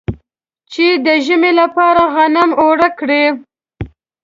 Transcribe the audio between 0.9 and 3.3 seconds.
د ژمي لپاره غنم اوړه کړي.